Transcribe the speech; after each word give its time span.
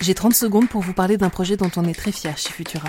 J'ai 0.00 0.14
30 0.14 0.32
secondes 0.34 0.66
pour 0.66 0.80
vous 0.80 0.94
parler 0.94 1.18
d'un 1.18 1.28
projet 1.28 1.58
dont 1.58 1.70
on 1.76 1.84
est 1.84 1.92
très 1.92 2.10
fier 2.10 2.36
chez 2.38 2.50
Futura. 2.50 2.88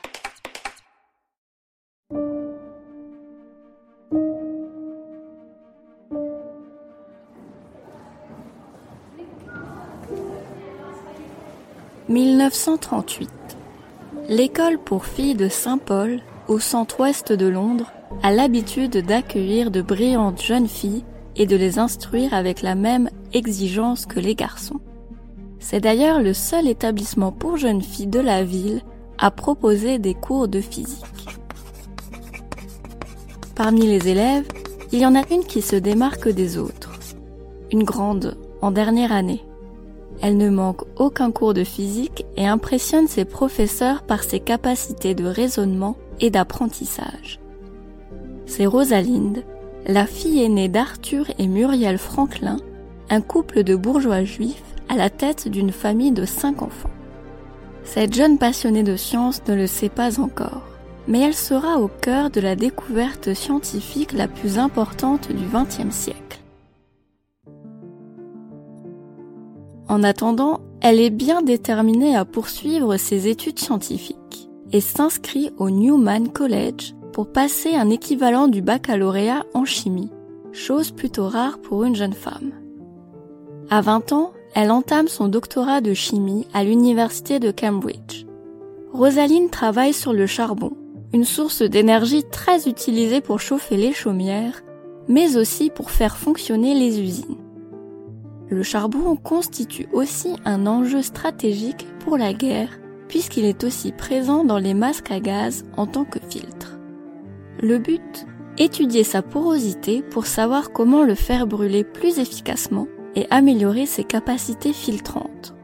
1938. 12.11 13.29
L'école 14.27 14.77
pour 14.77 15.05
filles 15.05 15.35
de 15.35 15.47
Saint-Paul, 15.47 16.19
au 16.49 16.59
centre-ouest 16.59 17.31
de 17.31 17.47
Londres, 17.47 17.93
a 18.21 18.33
l'habitude 18.33 18.97
d'accueillir 18.97 19.71
de 19.71 19.81
brillantes 19.81 20.41
jeunes 20.41 20.67
filles 20.67 21.05
et 21.37 21.45
de 21.45 21.55
les 21.55 21.79
instruire 21.79 22.33
avec 22.33 22.61
la 22.61 22.75
même 22.75 23.09
exigence 23.31 24.05
que 24.05 24.19
les 24.19 24.35
garçons. 24.35 24.81
C'est 25.59 25.79
d'ailleurs 25.79 26.21
le 26.21 26.33
seul 26.33 26.67
établissement 26.67 27.31
pour 27.31 27.55
jeunes 27.55 27.81
filles 27.81 28.07
de 28.07 28.19
la 28.19 28.43
ville 28.43 28.81
à 29.17 29.31
proposer 29.31 29.97
des 29.97 30.13
cours 30.13 30.49
de 30.49 30.59
physique. 30.59 31.05
Parmi 33.55 33.87
les 33.87 34.09
élèves, 34.09 34.47
il 34.91 34.99
y 34.99 35.05
en 35.05 35.15
a 35.15 35.23
une 35.31 35.45
qui 35.45 35.61
se 35.61 35.77
démarque 35.77 36.27
des 36.27 36.57
autres. 36.57 36.91
Une 37.71 37.83
grande, 37.83 38.37
en 38.61 38.71
dernière 38.71 39.13
année. 39.13 39.45
Elle 40.21 40.37
ne 40.37 40.49
manque 40.49 40.83
aucun 40.97 41.31
cours 41.31 41.53
de 41.53 41.63
physique 41.63 42.25
et 42.37 42.47
impressionne 42.47 43.07
ses 43.07 43.25
professeurs 43.25 44.03
par 44.03 44.23
ses 44.23 44.39
capacités 44.39 45.15
de 45.15 45.25
raisonnement 45.25 45.97
et 46.19 46.29
d'apprentissage 46.29 47.41
c'est 48.51 48.65
Rosalinde, 48.65 49.43
la 49.87 50.05
fille 50.05 50.43
aînée 50.43 50.67
d'Arthur 50.67 51.25
et 51.39 51.47
Muriel 51.47 51.97
Franklin, 51.97 52.57
un 53.09 53.21
couple 53.21 53.63
de 53.63 53.77
bourgeois 53.77 54.25
juifs 54.25 54.61
à 54.89 54.95
la 54.95 55.09
tête 55.09 55.47
d'une 55.47 55.71
famille 55.71 56.11
de 56.11 56.25
cinq 56.25 56.61
enfants. 56.61 56.89
Cette 57.85 58.13
jeune 58.13 58.37
passionnée 58.37 58.83
de 58.83 58.97
science 58.97 59.41
ne 59.47 59.55
le 59.55 59.67
sait 59.67 59.89
pas 59.89 60.19
encore, 60.19 60.63
mais 61.07 61.21
elle 61.21 61.33
sera 61.33 61.79
au 61.79 61.87
cœur 61.87 62.29
de 62.29 62.41
la 62.41 62.57
découverte 62.57 63.33
scientifique 63.33 64.11
la 64.11 64.27
plus 64.27 64.59
importante 64.59 65.29
du 65.29 65.45
XXe 65.45 65.95
siècle. 65.95 66.40
En 69.91 70.03
attendant, 70.03 70.61
elle 70.79 71.01
est 71.01 71.09
bien 71.09 71.41
déterminée 71.41 72.15
à 72.15 72.23
poursuivre 72.23 72.95
ses 72.95 73.27
études 73.27 73.59
scientifiques 73.59 74.49
et 74.71 74.79
s'inscrit 74.79 75.51
au 75.57 75.69
Newman 75.69 76.29
College 76.29 76.93
pour 77.11 77.27
passer 77.27 77.75
un 77.75 77.89
équivalent 77.89 78.47
du 78.47 78.61
baccalauréat 78.61 79.43
en 79.53 79.65
chimie, 79.65 80.09
chose 80.53 80.91
plutôt 80.91 81.27
rare 81.27 81.59
pour 81.59 81.83
une 81.83 81.97
jeune 81.97 82.13
femme. 82.13 82.53
À 83.69 83.81
20 83.81 84.13
ans, 84.13 84.31
elle 84.53 84.71
entame 84.71 85.09
son 85.09 85.27
doctorat 85.27 85.81
de 85.81 85.93
chimie 85.93 86.47
à 86.53 86.63
l'université 86.63 87.41
de 87.41 87.51
Cambridge. 87.51 88.25
Rosaline 88.93 89.49
travaille 89.49 89.91
sur 89.91 90.13
le 90.13 90.25
charbon, 90.25 90.71
une 91.11 91.25
source 91.25 91.63
d'énergie 91.63 92.23
très 92.23 92.69
utilisée 92.69 93.19
pour 93.19 93.41
chauffer 93.41 93.75
les 93.75 93.91
chaumières, 93.91 94.61
mais 95.09 95.35
aussi 95.35 95.69
pour 95.69 95.91
faire 95.91 96.15
fonctionner 96.15 96.75
les 96.75 97.01
usines. 97.01 97.40
Le 98.51 98.63
charbon 98.63 99.15
constitue 99.15 99.87
aussi 99.93 100.35
un 100.43 100.67
enjeu 100.67 101.01
stratégique 101.01 101.87
pour 101.99 102.17
la 102.17 102.33
guerre, 102.33 102.81
puisqu'il 103.07 103.45
est 103.45 103.63
aussi 103.63 103.93
présent 103.93 104.43
dans 104.43 104.57
les 104.57 104.73
masques 104.73 105.09
à 105.09 105.21
gaz 105.21 105.63
en 105.77 105.87
tant 105.87 106.03
que 106.03 106.19
filtre. 106.29 106.77
Le 107.61 107.77
but 107.77 108.27
Étudier 108.57 109.05
sa 109.05 109.21
porosité 109.21 110.01
pour 110.01 110.25
savoir 110.25 110.73
comment 110.73 111.03
le 111.03 111.15
faire 111.15 111.47
brûler 111.47 111.85
plus 111.85 112.19
efficacement 112.19 112.87
et 113.15 113.25
améliorer 113.29 113.85
ses 113.85 114.03
capacités 114.03 114.73
filtrantes. 114.73 115.55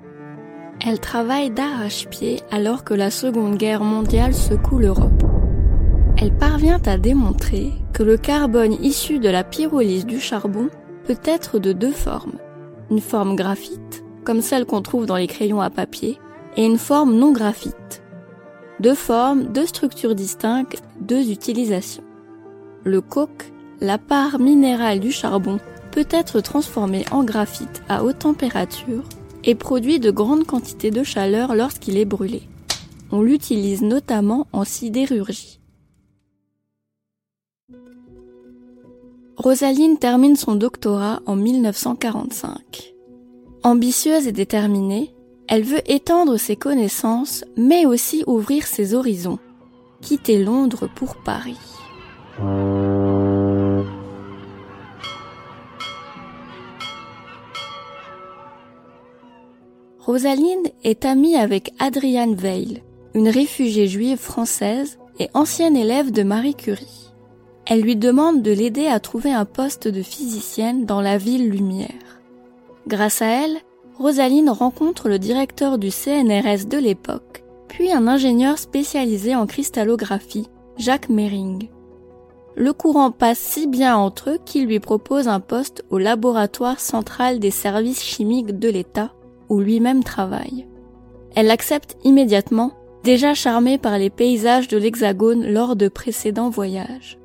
Elle 0.85 1.01
travaille 1.01 1.51
d'arrache-pied 1.51 2.39
alors 2.51 2.85
que 2.85 2.93
la 2.93 3.11
Seconde 3.11 3.57
Guerre 3.57 3.83
mondiale 3.83 4.33
secoue 4.33 4.79
l'Europe. 4.79 5.23
Elle 6.17 6.31
parvient 6.31 6.81
à 6.85 6.97
démontrer 6.97 7.73
que 7.91 8.03
le 8.03 8.15
carbone 8.15 8.77
issu 8.81 9.19
de 9.19 9.29
la 9.29 9.43
pyrolyse 9.43 10.05
du 10.05 10.21
charbon 10.21 10.69
peut 11.05 11.19
être 11.25 11.59
de 11.59 11.73
deux 11.73 11.91
formes. 11.91 12.37
Une 12.89 13.01
forme 13.01 13.35
graphite, 13.35 14.03
comme 14.23 14.41
celle 14.41 14.65
qu'on 14.65 14.81
trouve 14.81 15.05
dans 15.05 15.15
les 15.15 15.27
crayons 15.27 15.61
à 15.61 15.69
papier, 15.69 16.19
et 16.55 16.65
une 16.65 16.77
forme 16.77 17.15
non 17.15 17.31
graphite, 17.31 18.01
deux 18.79 18.95
formes, 18.95 19.45
deux 19.45 19.65
structures 19.65 20.15
distinctes, 20.15 20.83
deux 21.01 21.31
utilisations. 21.31 22.03
Le 22.83 23.01
coke, 23.01 23.51
la 23.81 23.97
part 23.97 24.39
minérale 24.39 24.99
du 24.99 25.11
charbon, 25.11 25.59
peut 25.91 26.07
être 26.11 26.41
transformée 26.41 27.03
en 27.11 27.23
graphite 27.23 27.81
à 27.89 28.03
haute 28.03 28.19
température 28.19 29.03
et 29.43 29.55
produit 29.55 29.99
de 29.99 30.11
grandes 30.11 30.45
quantités 30.45 30.91
de 30.91 31.03
chaleur 31.03 31.55
lorsqu'il 31.55 31.97
est 31.97 32.05
brûlé. 32.05 32.43
On 33.11 33.21
l'utilise 33.21 33.81
notamment 33.81 34.47
en 34.53 34.63
sidérurgie. 34.63 35.56
Rosaline 39.37 39.99
termine 39.99 40.35
son 40.35 40.55
doctorat 40.55 41.21
en 41.27 41.35
1945. 41.35 42.95
Ambitieuse 43.61 44.27
et 44.27 44.31
déterminée, 44.31 45.13
elle 45.47 45.61
veut 45.61 45.81
étendre 45.85 46.37
ses 46.37 46.55
connaissances, 46.55 47.45
mais 47.55 47.85
aussi 47.85 48.23
ouvrir 48.25 48.65
ses 48.65 48.95
horizons. 48.95 49.37
Quitter 50.01 50.43
Londres 50.43 50.89
pour 50.95 51.17
Paris. 51.17 51.59
Rosaline 59.99 60.71
est 60.83 61.05
amie 61.05 61.35
avec 61.35 61.73
Adrienne 61.77 62.33
Veil, 62.33 62.81
une 63.13 63.29
réfugiée 63.29 63.87
juive 63.87 64.17
française 64.17 64.97
et 65.19 65.29
ancienne 65.35 65.77
élève 65.77 66.11
de 66.11 66.23
Marie 66.23 66.55
Curie. 66.55 67.13
Elle 67.69 67.81
lui 67.81 67.97
demande 67.97 68.41
de 68.43 68.51
l'aider 68.51 68.87
à 68.87 69.01
trouver 69.01 69.33
un 69.33 69.43
poste 69.43 69.89
de 69.89 70.01
physicienne 70.01 70.85
dans 70.85 71.01
la 71.01 71.17
ville 71.17 71.49
Lumière. 71.49 72.21
Grâce 72.87 73.21
à 73.21 73.25
elle, 73.25 73.57
Rosaline 73.97 74.49
rencontre 74.49 75.09
le 75.09 75.19
directeur 75.19 75.77
du 75.77 75.91
CNRS 75.91 76.67
de 76.69 76.77
l'époque, 76.77 77.43
puis 77.67 77.91
un 77.91 78.07
ingénieur 78.07 78.57
spécialisé 78.57 79.35
en 79.35 79.45
cristallographie, 79.47 80.47
Jacques 80.77 81.09
Mering. 81.09 81.67
Le 82.55 82.71
courant 82.71 83.11
passe 83.11 83.39
si 83.39 83.67
bien 83.67 83.97
entre 83.97 84.29
eux 84.29 84.39
qu'il 84.45 84.65
lui 84.65 84.79
propose 84.79 85.27
un 85.27 85.41
poste 85.41 85.83
au 85.89 85.97
laboratoire 85.97 86.79
central 86.79 87.39
des 87.39 87.51
services 87.51 88.01
chimiques 88.01 88.57
de 88.57 88.69
l'État, 88.69 89.11
où 89.49 89.59
lui-même 89.59 90.05
travaille. 90.05 90.67
Elle 91.35 91.51
accepte 91.51 91.97
immédiatement, 92.05 92.71
déjà 93.03 93.33
charmée 93.33 93.77
par 93.77 93.97
les 93.97 94.09
paysages 94.09 94.69
de 94.69 94.77
l'Hexagone 94.77 95.45
lors 95.45 95.75
de 95.75 95.89
précédents 95.89 96.49
voyages. 96.49 97.19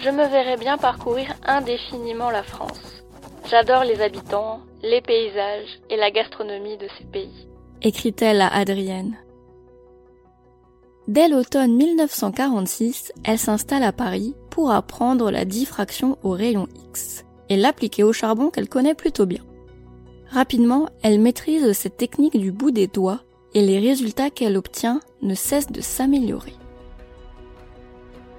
Je 0.00 0.10
me 0.10 0.28
verrais 0.28 0.56
bien 0.56 0.78
parcourir 0.78 1.34
indéfiniment 1.44 2.30
la 2.30 2.44
France. 2.44 3.02
J'adore 3.50 3.82
les 3.82 4.00
habitants, 4.00 4.60
les 4.82 5.00
paysages 5.00 5.80
et 5.90 5.96
la 5.96 6.12
gastronomie 6.12 6.76
de 6.76 6.86
ces 6.96 7.04
pays. 7.04 7.48
Écrit-elle 7.82 8.40
à 8.40 8.48
Adrienne. 8.48 9.16
Dès 11.08 11.28
l'automne 11.28 11.74
1946, 11.74 13.12
elle 13.24 13.38
s'installe 13.38 13.82
à 13.82 13.92
Paris 13.92 14.34
pour 14.50 14.70
apprendre 14.70 15.30
la 15.30 15.44
diffraction 15.44 16.18
au 16.22 16.30
rayon 16.30 16.68
X 16.90 17.24
et 17.48 17.56
l'appliquer 17.56 18.04
au 18.04 18.12
charbon 18.12 18.50
qu'elle 18.50 18.68
connaît 18.68 18.94
plutôt 18.94 19.26
bien. 19.26 19.42
Rapidement, 20.30 20.88
elle 21.02 21.18
maîtrise 21.18 21.72
cette 21.72 21.96
technique 21.96 22.38
du 22.38 22.52
bout 22.52 22.70
des 22.70 22.86
doigts 22.86 23.20
et 23.54 23.62
les 23.62 23.80
résultats 23.80 24.30
qu'elle 24.30 24.58
obtient 24.58 25.00
ne 25.22 25.34
cessent 25.34 25.72
de 25.72 25.80
s'améliorer. 25.80 26.52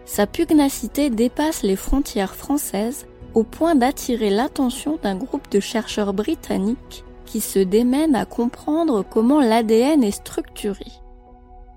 Sa 0.09 0.25
pugnacité 0.25 1.11
dépasse 1.11 1.61
les 1.61 1.75
frontières 1.75 2.33
françaises 2.33 3.05
au 3.35 3.43
point 3.43 3.75
d'attirer 3.75 4.31
l'attention 4.31 4.97
d'un 5.03 5.15
groupe 5.15 5.51
de 5.51 5.59
chercheurs 5.59 6.15
britanniques 6.15 7.03
qui 7.25 7.39
se 7.39 7.59
démènent 7.59 8.15
à 8.15 8.25
comprendre 8.25 9.05
comment 9.07 9.39
l'ADN 9.39 10.03
est 10.03 10.09
structuré. 10.09 10.87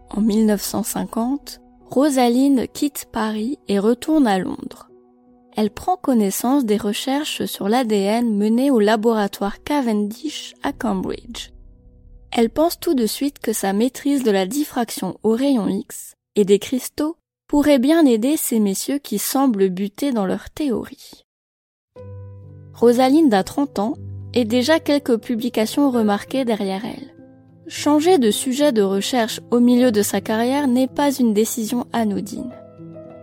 En 0.08 0.22
1950, 0.22 1.60
Rosaline 1.90 2.66
quitte 2.72 3.04
Paris 3.12 3.58
et 3.68 3.78
retourne 3.78 4.26
à 4.26 4.38
Londres. 4.38 4.88
Elle 5.54 5.70
prend 5.70 5.98
connaissance 5.98 6.64
des 6.64 6.78
recherches 6.78 7.44
sur 7.44 7.68
l'ADN 7.68 8.34
menées 8.34 8.70
au 8.70 8.80
laboratoire 8.80 9.62
Cavendish 9.62 10.54
à 10.62 10.72
Cambridge. 10.72 11.50
Elle 12.30 12.48
pense 12.48 12.80
tout 12.80 12.94
de 12.94 13.06
suite 13.06 13.40
que 13.40 13.52
sa 13.52 13.74
maîtrise 13.74 14.22
de 14.22 14.30
la 14.30 14.46
diffraction 14.46 15.18
au 15.22 15.32
rayon 15.32 15.68
X 15.68 16.14
et 16.34 16.46
des 16.46 16.58
cristaux 16.58 17.18
pourrait 17.52 17.78
bien 17.78 18.06
aider 18.06 18.38
ces 18.38 18.58
messieurs 18.60 18.96
qui 18.96 19.18
semblent 19.18 19.68
buter 19.68 20.10
dans 20.10 20.24
leur 20.24 20.48
théorie. 20.48 21.26
Rosalinde 22.72 23.34
a 23.34 23.42
30 23.42 23.78
ans 23.78 23.92
et 24.32 24.46
déjà 24.46 24.80
quelques 24.80 25.18
publications 25.18 25.90
remarquées 25.90 26.46
derrière 26.46 26.86
elle. 26.86 27.14
Changer 27.68 28.16
de 28.16 28.30
sujet 28.30 28.72
de 28.72 28.80
recherche 28.80 29.42
au 29.50 29.60
milieu 29.60 29.92
de 29.92 30.00
sa 30.00 30.22
carrière 30.22 30.66
n'est 30.66 30.88
pas 30.88 31.12
une 31.12 31.34
décision 31.34 31.86
anodine. 31.92 32.54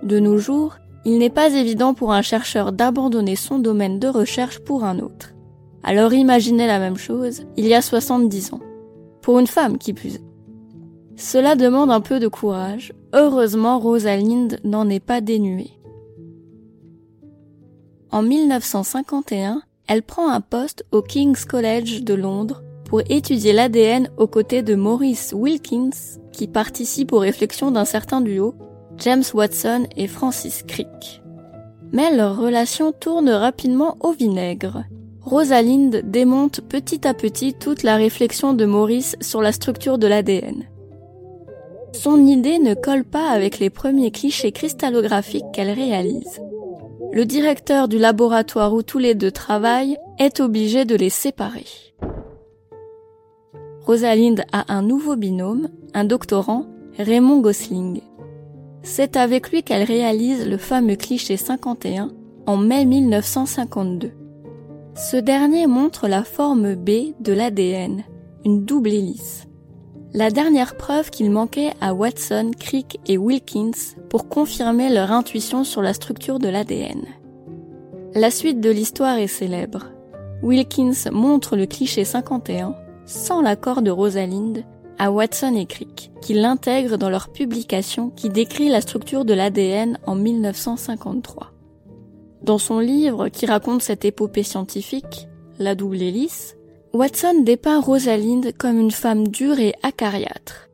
De 0.04 0.20
nos 0.20 0.38
jours, 0.38 0.78
il 1.06 1.18
n'est 1.18 1.32
pas 1.32 1.52
évident 1.56 1.96
pour 1.96 2.14
un 2.14 2.22
chercheur 2.22 2.72
d'abandonner 2.72 3.36
son 3.36 3.58
domaine 3.58 3.98
de 3.98 4.10
recherche 4.10 4.60
pour 4.60 4.84
un 4.84 5.00
autre. 5.00 5.34
Alors 5.82 6.14
imaginez 6.14 6.68
la 6.68 6.78
même 6.78 6.98
chose 6.98 7.48
il 7.58 7.66
y 7.66 7.74
a 7.74 7.82
70 7.82 8.54
ans. 8.54 8.62
Pour 9.24 9.40
une 9.40 9.48
femme 9.48 9.80
qui 9.80 9.94
plus 9.94 10.20
Cela 11.20 11.56
demande 11.56 11.92
un 11.92 12.00
peu 12.00 12.22
de 12.22 12.30
courage. 12.30 12.94
Heureusement, 13.14 13.78
Rosalind 13.78 14.58
n'en 14.64 14.88
est 14.88 15.02
pas 15.02 15.20
dénuée. 15.20 15.72
En 18.10 18.22
1951, 18.22 19.62
elle 19.88 20.02
prend 20.02 20.32
un 20.32 20.40
poste 20.40 20.86
au 20.94 21.02
King's 21.02 21.44
College 21.44 22.04
de 22.04 22.14
Londres 22.14 22.64
pour 22.86 23.02
étudier 23.10 23.52
l'ADN 23.52 24.10
aux 24.16 24.28
côtés 24.28 24.64
de 24.64 24.76
Maurice 24.76 25.34
Wilkins, 25.36 25.90
qui 26.32 26.48
participe 26.48 27.12
aux 27.12 27.20
réflexions 27.20 27.70
d'un 27.70 27.86
certain 27.86 28.22
duo, 28.22 28.56
James 28.98 29.26
Watson 29.34 29.88
et 29.98 30.08
Francis 30.08 30.64
Crick. 30.64 31.22
Mais 31.92 32.16
leur 32.16 32.38
relation 32.38 32.94
tourne 32.94 33.30
rapidement 33.30 33.98
au 34.00 34.14
vinaigre. 34.14 34.86
Rosalind 35.20 36.02
démonte 36.06 36.62
petit 36.62 37.06
à 37.06 37.14
petit 37.14 37.54
toute 37.54 37.84
la 37.84 37.98
réflexion 37.98 38.54
de 38.54 38.64
Maurice 38.64 39.18
sur 39.20 39.42
la 39.42 39.52
structure 39.52 39.98
de 39.98 40.08
l'ADN. 40.08 40.64
Son 41.94 42.26
idée 42.26 42.60
ne 42.60 42.74
colle 42.74 43.04
pas 43.04 43.30
avec 43.30 43.60
les 43.60 43.70
premiers 43.70 44.12
clichés 44.12 44.52
cristallographiques 44.52 45.52
qu'elle 45.54 45.72
réalise. 45.72 46.40
Le 47.12 47.26
directeur 47.26 47.88
du 47.88 47.98
laboratoire 47.98 48.74
où 48.74 48.84
tous 48.84 49.00
les 49.00 49.16
deux 49.16 49.32
travaillent 49.32 49.98
est 50.20 50.40
obligé 50.40 50.86
de 50.86 50.96
les 50.96 51.10
séparer. 51.10 51.66
Rosalind 53.86 54.46
a 54.52 54.72
un 54.72 54.84
nouveau 54.84 55.16
binôme, 55.16 55.70
un 55.96 56.04
doctorant, 56.04 56.68
Raymond 56.98 57.40
Gosling. 57.40 58.02
C'est 58.84 59.18
avec 59.18 59.52
lui 59.52 59.64
qu'elle 59.64 59.84
réalise 59.84 60.48
le 60.48 60.58
fameux 60.58 60.96
cliché 60.96 61.38
51 61.38 62.12
en 62.46 62.58
mai 62.58 62.86
1952. 62.86 64.12
Ce 64.96 65.18
dernier 65.18 65.66
montre 65.66 66.08
la 66.08 66.24
forme 66.24 66.76
B 66.76 67.16
de 67.20 67.34
l'ADN, 67.34 68.04
une 68.46 68.66
double 68.66 68.90
hélice. 68.90 69.49
La 70.14 70.32
dernière 70.32 70.76
preuve 70.76 71.12
qu'il 71.12 71.30
manquait 71.30 71.74
à 71.82 71.94
Watson, 71.94 72.50
Crick 72.60 73.00
et 73.06 73.20
Wilkins 73.20 73.96
pour 74.10 74.28
confirmer 74.28 74.90
leur 74.90 75.12
intuition 75.12 75.64
sur 75.64 75.84
la 75.84 75.94
structure 75.94 76.40
de 76.40 76.48
l'ADN. 76.48 77.04
La 78.16 78.32
suite 78.32 78.60
de 78.60 78.72
l'histoire 78.72 79.20
est 79.20 79.28
célèbre. 79.28 79.86
Wilkins 80.42 81.12
montre 81.12 81.56
le 81.56 81.68
cliché 81.68 82.06
51 82.06 82.76
sans 83.06 83.42
l'accord 83.42 83.84
de 83.84 83.92
Rosalind, 83.92 84.64
à 84.98 85.12
Watson 85.12 85.56
et 85.56 85.68
Crick, 85.68 86.12
qui 86.22 86.34
l'intègrent 86.34 86.98
dans 86.98 87.10
leur 87.10 87.30
publication 87.30 88.10
qui 88.10 88.30
décrit 88.30 88.70
la 88.70 88.82
structure 88.82 89.26
de 89.26 89.36
l'ADN 89.36 90.00
en 90.08 90.16
1953. 90.16 91.54
Dans 92.42 92.58
son 92.58 92.80
livre 92.80 93.30
qui 93.30 93.46
raconte 93.46 93.84
cette 93.84 94.06
épopée 94.06 94.44
scientifique, 94.44 95.28
La 95.60 95.76
double 95.76 96.02
hélice, 96.02 96.56
Watson 96.94 97.42
dépeint 97.44 97.82
Rosalind 97.82 98.52
comme 98.58 98.80
une 98.80 98.92
femme 98.92 99.28
dure 99.28 99.60
et 99.60 99.74
acariâtre. 99.84 100.70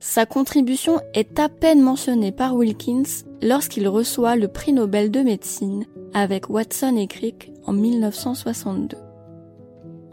Sa 0.00 0.24
contribution 0.24 1.00
est 1.14 1.38
à 1.40 1.48
peine 1.48 1.82
mentionnée 1.82 2.32
par 2.32 2.54
Wilkins 2.54 3.24
lorsqu'il 3.42 3.88
reçoit 3.88 4.36
le 4.36 4.48
prix 4.48 4.72
Nobel 4.72 5.10
de 5.10 5.20
médecine 5.20 5.86
avec 6.14 6.48
Watson 6.48 6.96
et 6.96 7.06
Crick 7.06 7.50
en 7.66 7.72
1962 7.72 8.96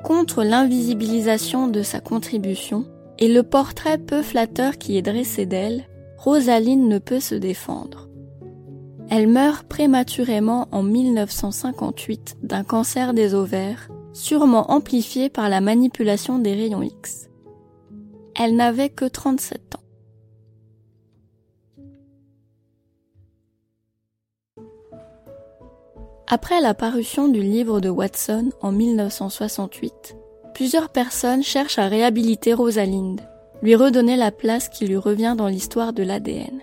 contre 0.06 0.44
l'invisibilisation 0.44 1.68
de 1.68 1.82
sa 1.82 2.00
contribution 2.00 2.86
et 3.18 3.28
le 3.28 3.42
portrait 3.42 3.98
peu 3.98 4.22
flatteur 4.22 4.78
qui 4.78 4.98
est 4.98 5.02
dressé 5.02 5.48
d'elle, 5.48 5.86
Rosaline 6.20 6.88
ne 6.88 7.00
peut 7.00 7.20
se 7.20 7.34
défendre. 7.34 8.08
Elle 9.10 9.28
meurt 9.28 9.68
prématurément 9.68 10.68
en 10.72 10.84
1958 10.84 12.38
d'un 12.44 12.64
cancer 12.64 13.16
des 13.16 13.34
ovaires, 13.34 13.90
sûrement 14.16 14.72
amplifié 14.72 15.30
par 15.30 15.50
la 15.50 15.60
manipulation 15.60 16.40
des 16.40 16.54
rayons 16.54 16.82
X. 16.82 17.30
Elle 18.40 18.56
n'avait 18.56 18.90
que 18.90 19.06
37 19.06 19.76
ans. 19.76 19.80
Après 26.28 26.62
la 26.62 26.74
parution 26.74 27.28
du 27.28 27.42
livre 27.42 27.82
de 27.82 27.90
Watson 27.90 28.52
en 28.62 28.72
1968, 28.72 30.16
plusieurs 30.54 30.90
personnes 30.90 31.44
cherchent 31.44 31.78
à 31.78 31.88
réhabiliter 31.88 32.54
Rosalind, 32.54 33.20
lui 33.62 33.76
redonner 33.76 34.16
la 34.16 34.32
place 34.32 34.70
qui 34.70 34.88
lui 34.88 34.98
revient 34.98 35.36
dans 35.38 35.48
l'histoire 35.48 35.92
de 35.92 36.04
l'ADN. 36.04 36.62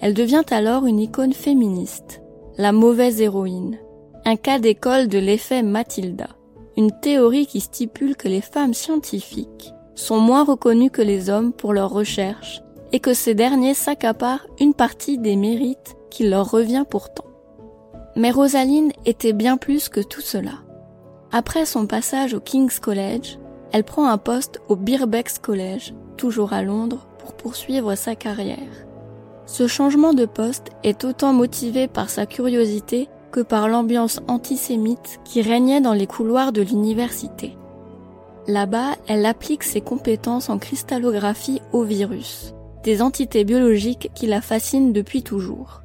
Elle 0.00 0.14
devient 0.14 0.44
alors 0.50 0.84
une 0.86 0.98
icône 0.98 1.32
féministe, 1.32 2.22
la 2.58 2.72
mauvaise 2.72 3.20
héroïne, 3.20 3.78
un 4.24 4.36
cas 4.36 4.58
d'école 4.58 5.06
de 5.06 5.18
l'effet 5.18 5.62
Matilda, 5.62 6.28
une 6.76 6.92
théorie 7.00 7.46
qui 7.46 7.60
stipule 7.60 8.16
que 8.16 8.28
les 8.28 8.40
femmes 8.40 8.74
scientifiques 8.74 9.72
sont 9.94 10.18
moins 10.18 10.44
reconnues 10.44 10.90
que 10.90 11.02
les 11.02 11.30
hommes 11.30 11.52
pour 11.52 11.72
leurs 11.72 11.90
recherches 11.90 12.62
et 12.92 13.00
que 13.00 13.14
ces 13.14 13.34
derniers 13.34 13.74
s'accaparent 13.74 14.46
une 14.60 14.74
partie 14.74 15.18
des 15.18 15.36
mérites 15.36 15.96
qui 16.10 16.28
leur 16.28 16.50
revient 16.50 16.84
pourtant. 16.88 17.24
Mais 18.16 18.30
Rosaline 18.30 18.92
était 19.06 19.32
bien 19.32 19.56
plus 19.56 19.88
que 19.88 20.00
tout 20.00 20.20
cela. 20.20 20.52
Après 21.30 21.64
son 21.64 21.86
passage 21.86 22.34
au 22.34 22.40
King's 22.40 22.78
College, 22.78 23.38
elle 23.72 23.84
prend 23.84 24.06
un 24.06 24.18
poste 24.18 24.60
au 24.68 24.76
Birbex 24.76 25.38
College, 25.38 25.94
toujours 26.18 26.52
à 26.52 26.62
Londres, 26.62 27.06
pour 27.18 27.32
poursuivre 27.32 27.94
sa 27.94 28.14
carrière. 28.14 28.86
Ce 29.46 29.66
changement 29.66 30.12
de 30.12 30.26
poste 30.26 30.68
est 30.84 31.04
autant 31.04 31.32
motivé 31.32 31.88
par 31.88 32.10
sa 32.10 32.26
curiosité 32.26 33.08
que 33.32 33.40
par 33.40 33.66
l'ambiance 33.68 34.20
antisémite 34.28 35.18
qui 35.24 35.42
régnait 35.42 35.80
dans 35.80 35.94
les 35.94 36.06
couloirs 36.06 36.52
de 36.52 36.62
l'université. 36.62 37.56
Là-bas, 38.46 38.96
elle 39.08 39.26
applique 39.26 39.62
ses 39.62 39.80
compétences 39.80 40.50
en 40.50 40.58
cristallographie 40.58 41.62
au 41.72 41.82
virus, 41.82 42.54
des 42.84 43.02
entités 43.02 43.44
biologiques 43.44 44.10
qui 44.14 44.26
la 44.26 44.40
fascinent 44.40 44.92
depuis 44.92 45.22
toujours. 45.22 45.82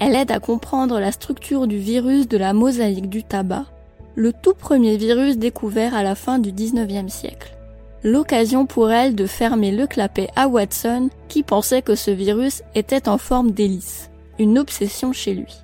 Elle 0.00 0.14
aide 0.14 0.30
à 0.30 0.40
comprendre 0.40 0.98
la 1.00 1.12
structure 1.12 1.66
du 1.66 1.78
virus 1.78 2.28
de 2.28 2.36
la 2.36 2.52
mosaïque 2.52 3.08
du 3.08 3.24
tabac, 3.24 3.66
le 4.14 4.32
tout 4.32 4.54
premier 4.54 4.96
virus 4.96 5.38
découvert 5.38 5.94
à 5.94 6.02
la 6.02 6.14
fin 6.14 6.38
du 6.38 6.52
19e 6.52 7.08
siècle. 7.08 7.56
L'occasion 8.04 8.66
pour 8.66 8.90
elle 8.90 9.14
de 9.14 9.26
fermer 9.26 9.70
le 9.70 9.86
clapet 9.86 10.28
à 10.36 10.48
Watson 10.48 11.08
qui 11.28 11.42
pensait 11.42 11.82
que 11.82 11.94
ce 11.94 12.10
virus 12.10 12.62
était 12.74 13.08
en 13.08 13.16
forme 13.16 13.52
d'hélice, 13.52 14.10
une 14.38 14.58
obsession 14.58 15.12
chez 15.12 15.34
lui. 15.34 15.62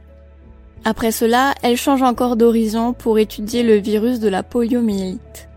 Après 0.84 1.12
cela, 1.12 1.54
elle 1.62 1.76
change 1.76 2.02
encore 2.02 2.36
d'horizon 2.36 2.92
pour 2.92 3.18
étudier 3.18 3.62
le 3.62 3.76
virus 3.76 4.20
de 4.20 4.28
la 4.28 4.42
poliomyélite. 4.42 5.48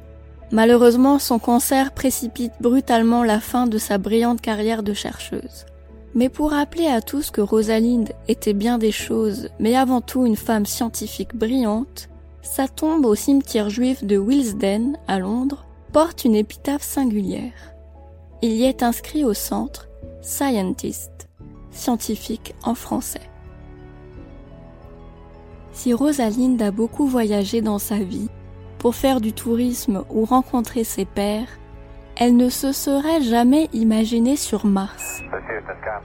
Malheureusement, 0.51 1.20
son 1.20 1.40
cancer 1.40 1.92
précipite 1.94 2.54
brutalement 2.60 3.24
la 3.24 3.40
fin 3.40 3.68
de 3.68 3.78
sa 3.78 3.98
brillante 3.98 4.42
carrière 4.42 4.84
de 4.84 4.94
chercheuse. 4.94 5.66
Mais 6.13 6.28
pour 6.28 6.51
rappeler 6.51 6.88
à 6.88 7.01
tous 7.01 7.32
que 7.32 7.40
Rosalind 7.40 8.12
était 8.28 8.54
bien 8.54 8.78
des 8.78 8.92
choses, 8.92 9.50
mais 9.60 9.78
avant 9.78 10.01
tout 10.01 10.25
une 10.25 10.36
femme 10.36 10.66
scientifique 10.66 11.36
brillante, 11.36 12.10
sa 12.42 12.68
tombe 12.68 13.06
au 13.06 13.16
cimetière 13.16 13.70
juif 13.70 14.04
de 14.04 14.18
Willesden, 14.18 14.98
à 15.08 15.20
Londres, 15.20 15.66
porte 15.94 16.25
une 16.25 16.36
épitaphe 16.36 16.84
singulière. 16.84 17.54
Il 18.42 18.51
y 18.51 18.66
est 18.66 18.84
inscrit 18.84 19.24
au 19.24 19.34
centre 19.34 19.88
Scientist, 20.22 21.30
scientifique 21.72 22.54
en 22.63 22.75
français. 22.75 23.31
Si 25.74 25.94
Rosalind 25.94 26.62
a 26.62 26.72
beaucoup 26.72 27.08
voyagé 27.08 27.62
dans 27.62 27.80
sa 27.80 27.98
vie, 27.98 28.30
pour 28.78 28.96
faire 28.96 29.22
du 29.22 29.32
tourisme 29.32 30.04
ou 30.10 30.25
rencontrer 30.25 30.84
ses 30.84 31.06
pairs, 31.06 31.48
elle 32.16 32.36
ne 32.36 32.50
se 32.50 32.72
serait 32.72 33.22
jamais 33.22 33.70
imaginée 33.74 34.36
sur 34.36 34.66
Mars. 34.66 35.22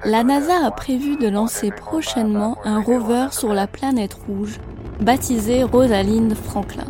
La 0.04 0.24
NASA 0.24 0.64
a 0.64 0.70
prévu 0.70 1.16
de 1.16 1.28
lancer 1.28 1.70
prochainement 1.70 2.58
un 2.64 2.80
rover 2.80 3.28
sur 3.32 3.52
la 3.52 3.66
planète 3.66 4.14
rouge, 4.14 4.60
baptisé 5.00 5.62
Rosalind 5.64 6.34
Franklin. 6.34 6.86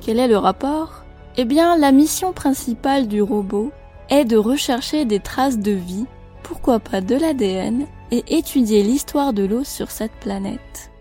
Quel 0.00 0.20
est 0.20 0.28
le 0.28 0.38
rapport? 0.38 1.04
Eh 1.36 1.44
bien, 1.44 1.76
la 1.76 1.92
mission 1.92 2.32
principale 2.32 3.08
du 3.08 3.20
robot 3.20 3.72
est 4.08 4.24
de 4.24 4.36
rechercher 4.36 5.04
des 5.04 5.20
traces 5.20 5.58
de 5.58 5.72
vie, 5.72 6.06
pourquoi 6.42 6.78
pas 6.78 7.00
de 7.00 7.16
l'ADN, 7.16 7.86
et 8.10 8.24
étudier 8.28 8.82
l'histoire 8.82 9.32
de 9.32 9.44
l'eau 9.44 9.64
sur 9.64 9.90
cette 9.90 10.12
planète. 10.12 10.92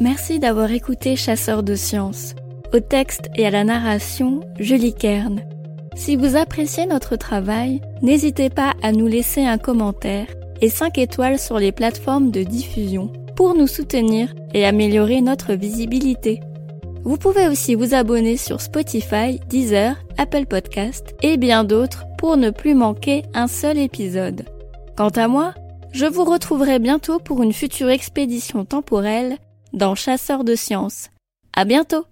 Merci 0.00 0.38
d'avoir 0.38 0.70
écouté 0.70 1.16
Chasseur 1.16 1.64
de 1.64 1.74
sciences. 1.74 2.36
Au 2.72 2.78
texte 2.78 3.30
et 3.34 3.46
à 3.46 3.50
la 3.50 3.64
narration, 3.64 4.40
Julie 4.60 4.94
Kern. 4.94 5.40
Si 5.96 6.14
vous 6.14 6.36
appréciez 6.36 6.86
notre 6.86 7.16
travail, 7.16 7.80
n'hésitez 8.00 8.48
pas 8.48 8.74
à 8.80 8.92
nous 8.92 9.08
laisser 9.08 9.44
un 9.44 9.58
commentaire 9.58 10.28
et 10.60 10.68
5 10.68 10.98
étoiles 10.98 11.40
sur 11.40 11.58
les 11.58 11.72
plateformes 11.72 12.30
de 12.30 12.44
diffusion 12.44 13.12
pour 13.34 13.54
nous 13.54 13.66
soutenir 13.66 14.32
et 14.54 14.64
améliorer 14.64 15.20
notre 15.20 15.54
visibilité. 15.54 16.38
Vous 17.02 17.16
pouvez 17.16 17.48
aussi 17.48 17.74
vous 17.74 17.92
abonner 17.92 18.36
sur 18.36 18.60
Spotify, 18.60 19.40
Deezer, 19.48 19.96
Apple 20.16 20.46
Podcast 20.46 21.16
et 21.22 21.36
bien 21.36 21.64
d'autres 21.64 22.04
pour 22.18 22.36
ne 22.36 22.50
plus 22.50 22.74
manquer 22.74 23.24
un 23.34 23.48
seul 23.48 23.78
épisode. 23.78 24.44
Quant 24.96 25.08
à 25.08 25.26
moi, 25.26 25.54
je 25.92 26.06
vous 26.06 26.24
retrouverai 26.24 26.78
bientôt 26.78 27.18
pour 27.18 27.42
une 27.42 27.52
future 27.52 27.88
expédition 27.88 28.64
temporelle 28.64 29.38
dans 29.72 29.94
Chasseurs 29.94 30.44
de 30.44 30.54
sciences. 30.54 31.10
À 31.52 31.64
bientôt! 31.64 32.04